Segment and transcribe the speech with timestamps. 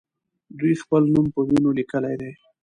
[0.59, 2.31] دوی خپل نوم په وینو لیکلی دی.